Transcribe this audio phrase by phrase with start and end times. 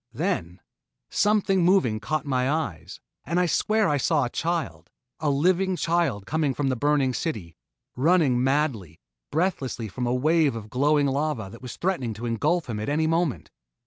[0.15, 0.61] Then
[1.11, 4.89] something moving caught my eyes, and I swear I saw a child
[5.19, 7.55] a living child coming from the burning city
[7.95, 12.89] running madly, breathlessly from a wave of glowing lava that threatened to engulf him at
[12.89, 13.51] any moment.